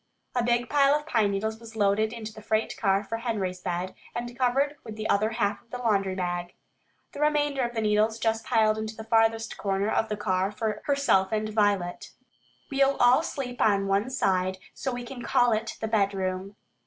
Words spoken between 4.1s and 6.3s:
and covered with the other half of the laundry